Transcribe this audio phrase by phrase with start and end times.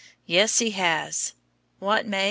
[0.25, 1.33] Yes, he has.
[1.77, 2.19] What, May?